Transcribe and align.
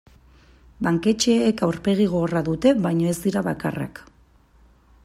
Banketxeek 0.87 1.61
aurpegi 1.67 2.09
gogorra 2.15 2.43
dute 2.49 2.73
baina 2.87 3.13
ez 3.13 3.17
dira 3.29 3.47
bakarrak. 3.51 4.05